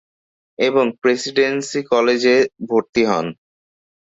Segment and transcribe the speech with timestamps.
[0.59, 2.23] এবং Presidency College
[2.67, 3.25] ভর্তি হন।